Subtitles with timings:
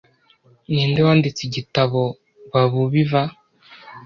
[0.73, 2.01] Ninde wanditse igitabo
[2.51, 3.21] Babubiva